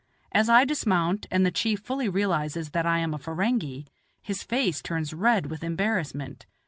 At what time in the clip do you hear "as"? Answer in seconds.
0.31-0.49